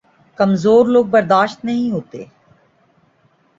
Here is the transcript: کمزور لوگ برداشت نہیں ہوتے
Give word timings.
کمزور 0.39 0.85
لوگ 0.85 1.05
برداشت 1.05 1.65
نہیں 1.65 1.91
ہوتے 1.91 2.23